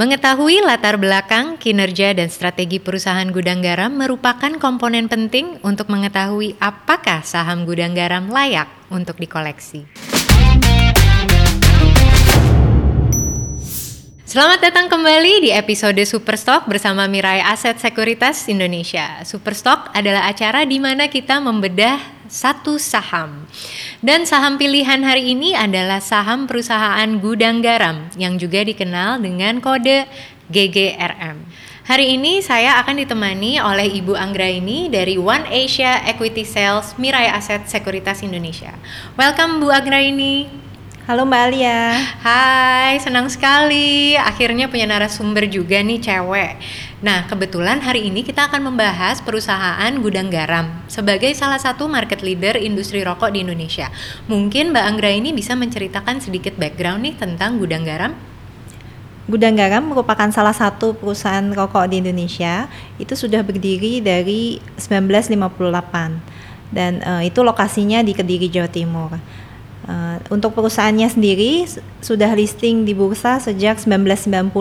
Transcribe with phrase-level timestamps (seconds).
[0.00, 7.20] Mengetahui latar belakang, kinerja, dan strategi perusahaan gudang garam merupakan komponen penting untuk mengetahui apakah
[7.20, 9.84] saham gudang garam layak untuk dikoleksi.
[14.24, 19.20] Selamat datang kembali di episode Superstock bersama Mirai Aset Sekuritas Indonesia.
[19.28, 23.50] Superstock adalah acara di mana kita membedah satu saham.
[23.98, 30.06] Dan saham pilihan hari ini adalah saham perusahaan gudang garam yang juga dikenal dengan kode
[30.48, 31.42] GGRM.
[31.90, 37.66] Hari ini saya akan ditemani oleh Ibu Anggraini dari One Asia Equity Sales Mirai Aset
[37.66, 38.78] Sekuritas Indonesia.
[39.18, 40.69] Welcome Bu Anggraini.
[41.10, 41.90] Halo Mbak Alia.
[42.22, 44.14] Hai, senang sekali.
[44.14, 46.54] Akhirnya punya narasumber juga nih cewek.
[47.02, 52.54] Nah, kebetulan hari ini kita akan membahas perusahaan Gudang Garam sebagai salah satu market leader
[52.54, 53.90] industri rokok di Indonesia.
[54.30, 58.14] Mungkin Mbak Anggra ini bisa menceritakan sedikit background nih tentang Gudang Garam.
[59.26, 62.70] Gudang Garam merupakan salah satu perusahaan rokok di Indonesia.
[63.02, 69.18] Itu sudah berdiri dari 1958 dan uh, itu lokasinya di Kediri, Jawa Timur.
[69.80, 71.64] Uh, untuk perusahaannya sendiri
[72.04, 74.52] sudah listing di bursa sejak 1990.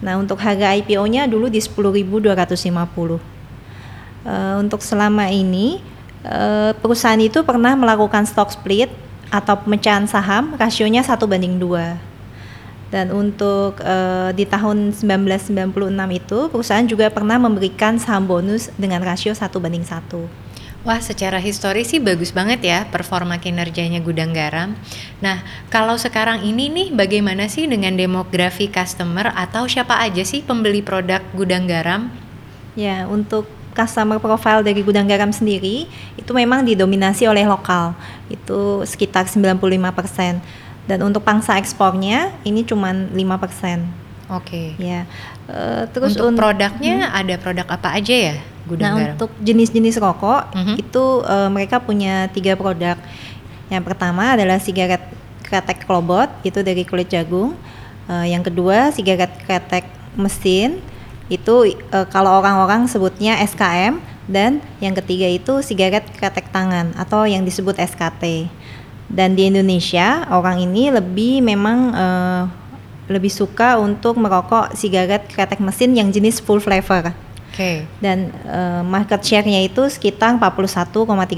[0.00, 2.24] Nah, untuk harga IPO-nya dulu di 10.250.
[2.24, 3.20] Uh,
[4.24, 5.84] eh, untuk selama ini
[6.24, 8.88] uh, perusahaan itu pernah melakukan stock split
[9.28, 12.00] atau pemecahan saham rasionya satu banding dua.
[12.88, 15.50] Dan untuk uh, di tahun 1996
[16.14, 20.43] itu perusahaan juga pernah memberikan saham bonus dengan rasio satu banding satu.
[20.84, 24.76] Wah, secara historis sih bagus banget ya performa kinerjanya gudang garam.
[25.24, 25.40] Nah,
[25.72, 31.24] kalau sekarang ini nih bagaimana sih dengan demografi customer atau siapa aja sih pembeli produk
[31.32, 32.12] gudang garam?
[32.76, 35.88] Ya, untuk customer profile dari gudang garam sendiri
[36.20, 37.96] itu memang didominasi oleh lokal.
[38.28, 40.44] Itu sekitar 95%.
[40.84, 43.16] Dan untuk pangsa ekspornya ini cuma 5%.
[43.16, 43.80] Oke.
[44.28, 44.68] Okay.
[44.76, 45.08] Ya.
[45.48, 47.20] Uh, terus untuk un produknya hmm.
[47.24, 48.36] ada produk apa aja ya?
[48.64, 49.12] Gudang nah, garam?
[49.16, 50.76] untuk jenis-jenis rokok mm -hmm.
[50.80, 52.96] itu uh, mereka punya tiga produk.
[53.68, 55.00] Yang pertama adalah sigaret
[55.44, 57.56] kretek klobot itu dari kulit jagung.
[58.04, 60.80] Uh, yang kedua sigaret kretek mesin
[61.32, 63.96] itu uh, kalau orang-orang sebutnya SKM
[64.28, 68.48] dan yang ketiga itu sigaret kretek tangan atau yang disebut SKT.
[69.04, 72.42] Dan di Indonesia orang ini lebih memang uh,
[73.04, 77.12] lebih suka untuk merokok sigaret kretek mesin yang jenis full flavor.
[77.54, 77.86] Okay.
[78.02, 80.90] Dan uh, market share-nya itu sekitar 41,3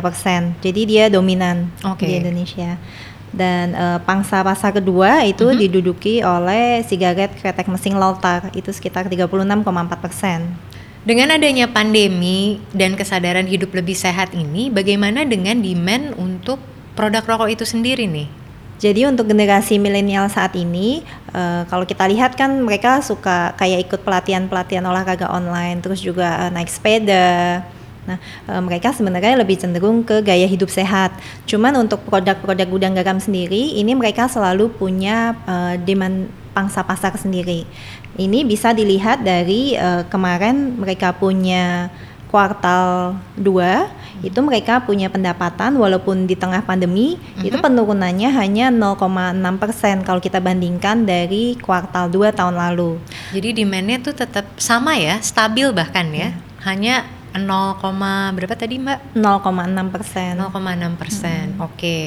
[0.00, 0.56] persen.
[0.64, 2.08] Jadi dia dominan okay.
[2.08, 2.80] di Indonesia.
[3.28, 5.60] Dan uh, pangsa pasar kedua itu mm -hmm.
[5.60, 9.68] diduduki oleh sigaret kretek mesin Loltar itu sekitar 36,4
[10.00, 10.56] persen.
[11.04, 16.56] Dengan adanya pandemi dan kesadaran hidup lebih sehat ini, bagaimana dengan demand untuk
[16.96, 18.37] produk rokok itu sendiri nih?
[18.78, 21.02] Jadi untuk generasi milenial saat ini,
[21.34, 26.50] uh, kalau kita lihat kan mereka suka kayak ikut pelatihan-pelatihan olahraga online, terus juga uh,
[26.54, 27.66] naik sepeda.
[28.06, 31.10] Nah, uh, mereka sebenarnya lebih cenderung ke gaya hidup sehat.
[31.50, 37.66] Cuman untuk produk-produk gudang garam sendiri, ini mereka selalu punya uh, demand pangsa pasar sendiri.
[38.14, 41.90] Ini bisa dilihat dari uh, kemarin mereka punya
[42.28, 47.46] kuartal 2 itu mereka punya pendapatan walaupun di tengah pandemi mm-hmm.
[47.46, 52.98] itu penurunannya hanya 0,6 persen kalau kita bandingkan dari kuartal 2 tahun lalu.
[53.30, 56.66] Jadi demandnya tuh tetap sama ya, stabil bahkan ya, mm.
[56.66, 57.06] hanya
[57.38, 59.14] 0, berapa tadi mbak?
[59.14, 60.32] 0,6 persen.
[60.42, 61.62] 0,6 persen, mm.
[61.62, 61.98] oke.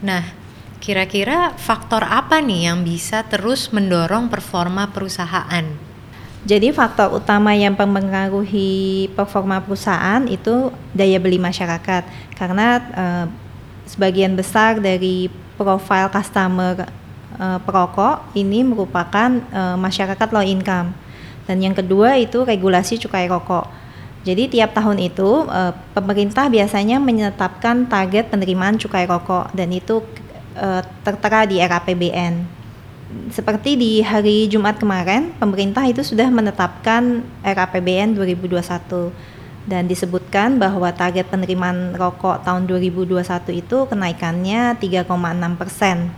[0.00, 0.24] Nah,
[0.80, 5.83] kira-kira faktor apa nih yang bisa terus mendorong performa perusahaan?
[6.44, 12.04] Jadi faktor utama yang mempengaruhi performa perusahaan itu daya beli masyarakat.
[12.36, 13.26] Karena uh,
[13.88, 16.84] sebagian besar dari profil customer
[17.40, 20.92] uh, perokok ini merupakan uh, masyarakat low income.
[21.48, 23.64] Dan yang kedua itu regulasi cukai rokok.
[24.28, 29.48] Jadi tiap tahun itu uh, pemerintah biasanya menetapkan target penerimaan cukai rokok.
[29.56, 30.04] Dan itu
[30.60, 32.63] uh, tertera di RAPBN
[33.30, 39.12] seperti di hari Jumat kemarin, pemerintah itu sudah menetapkan RAPBN 2021
[39.64, 43.24] dan disebutkan bahwa target penerimaan rokok tahun 2021
[43.64, 46.12] itu kenaikannya 3,6 persen.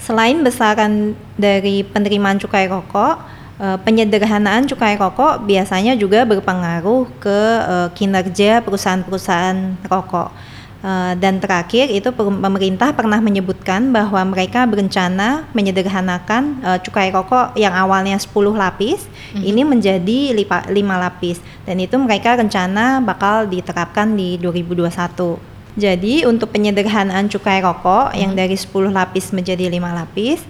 [0.00, 3.14] Selain besaran dari penerimaan cukai rokok,
[3.60, 10.30] eh, penyederhanaan cukai rokok biasanya juga berpengaruh ke eh, kinerja perusahaan-perusahaan rokok
[10.80, 17.76] Uh, dan terakhir itu pemerintah pernah menyebutkan bahwa mereka berencana menyederhanakan uh, cukai rokok yang
[17.76, 19.44] awalnya 10 lapis mm-hmm.
[19.44, 25.36] ini menjadi 5 lapis dan itu mereka rencana bakal diterapkan di 2021.
[25.76, 28.20] Jadi untuk penyederhanaan cukai rokok mm-hmm.
[28.24, 30.40] yang dari 10 lapis menjadi 5 lapis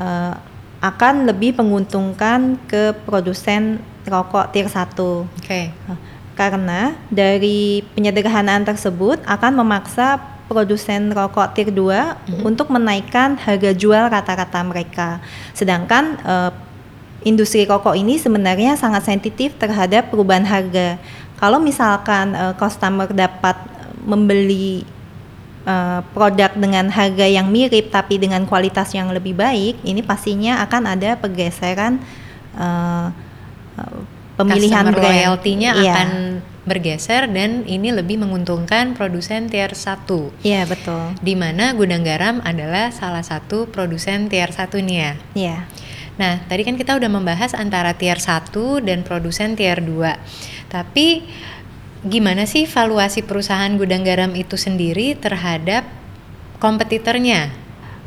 [0.00, 0.40] uh,
[0.80, 3.76] akan lebih menguntungkan ke produsen
[4.08, 4.72] rokok tier 1.
[4.72, 5.28] Oke.
[5.36, 5.64] Okay.
[6.36, 12.42] Karena dari penyederhanaan tersebut akan memaksa produsen rokok tier 2 mm-hmm.
[12.46, 15.18] untuk menaikkan harga jual rata-rata mereka.
[15.56, 16.52] Sedangkan uh,
[17.26, 21.00] industri rokok ini sebenarnya sangat sensitif terhadap perubahan harga.
[21.36, 23.58] Kalau misalkan uh, customer dapat
[24.06, 24.86] membeli
[25.66, 30.94] uh, produk dengan harga yang mirip tapi dengan kualitas yang lebih baik, ini pastinya akan
[30.94, 31.98] ada pergeseran
[32.54, 33.10] uh,
[34.36, 35.92] pemilihan Customer royalty-nya iya.
[35.92, 36.08] akan
[36.66, 40.04] bergeser dan ini lebih menguntungkan produsen tier 1.
[40.42, 41.14] Iya, betul.
[41.22, 45.12] Di mana gudang garam adalah salah satu produsen tier 1 nih ya.
[45.32, 45.58] Iya.
[46.16, 48.50] Nah, tadi kan kita udah membahas antara tier 1
[48.82, 50.18] dan produsen tier 2.
[50.68, 51.22] Tapi
[52.02, 55.86] gimana sih valuasi perusahaan gudang garam itu sendiri terhadap
[56.58, 57.54] kompetitornya?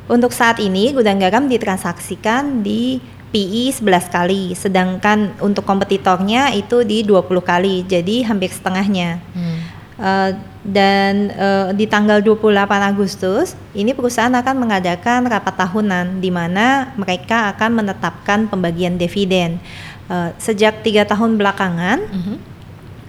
[0.10, 2.98] Untuk saat ini gudang garam ditransaksikan di
[3.30, 9.22] PI 11 kali, sedangkan untuk kompetitornya itu di 20 kali, jadi hampir setengahnya.
[9.38, 9.60] Hmm.
[10.00, 10.32] Uh,
[10.64, 17.52] dan uh, di tanggal 28 Agustus ini perusahaan akan mengadakan rapat tahunan di mana mereka
[17.52, 19.60] akan menetapkan pembagian dividen.
[20.08, 22.38] Uh, sejak tiga tahun belakangan, uh -huh.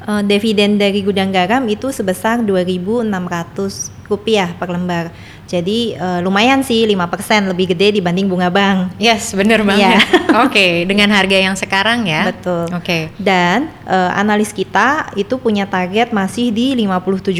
[0.04, 5.14] uh, dividen dari gudang garam itu sebesar 2.600 rupiah per lembar.
[5.50, 8.94] Jadi uh, lumayan sih 5% lebih gede dibanding bunga bank.
[9.02, 9.98] Yes, bener banget.
[9.98, 10.02] Yeah.
[10.46, 12.30] Oke, okay, dengan harga yang sekarang ya.
[12.30, 12.70] Betul.
[12.70, 12.86] Oke.
[12.86, 13.02] Okay.
[13.18, 17.34] Dan uh, analis kita itu punya target masih di 57.000.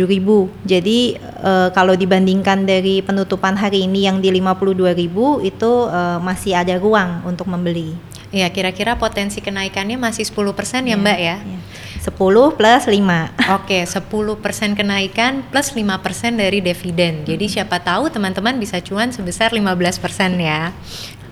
[0.66, 6.74] Jadi uh, kalau dibandingkan dari penutupan hari ini yang di 52.000 itu uh, masih ada
[6.82, 8.09] ruang untuk membeli.
[8.30, 11.36] Iya, kira-kira potensi kenaikannya masih 10% ya, ya Mbak ya.
[11.42, 11.58] ya.
[12.00, 13.58] 10 plus 5.
[13.58, 17.26] Oke, 10% kenaikan plus 5% dari dividen.
[17.26, 20.70] Jadi siapa tahu teman-teman bisa cuan sebesar 15% ya.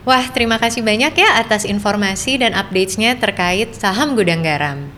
[0.02, 4.90] Wah, terima kasih banyak ya atas informasi dan updates-nya terkait saham Gudang Garam.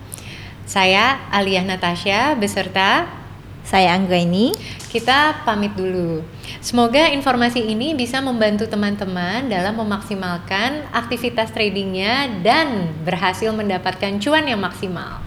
[0.64, 3.19] Saya Aliyah Natasha beserta
[3.64, 4.52] saya Anggraini.
[4.90, 6.20] Kita pamit dulu.
[6.58, 14.60] Semoga informasi ini bisa membantu teman-teman dalam memaksimalkan aktivitas tradingnya dan berhasil mendapatkan cuan yang
[14.60, 15.22] maksimal.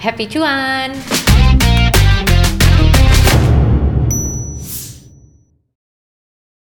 [0.00, 0.96] Happy cuan!